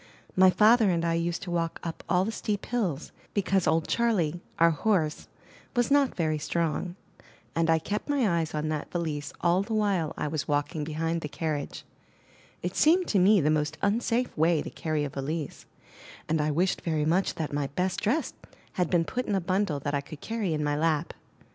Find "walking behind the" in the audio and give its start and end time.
10.47-11.29